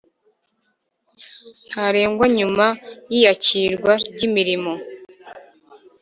[1.69, 2.65] Ntarengwa nyuma
[3.11, 4.73] y iyakirwa ry imirimo